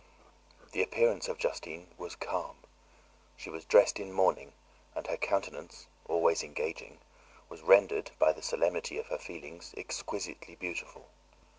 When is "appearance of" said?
0.81-1.37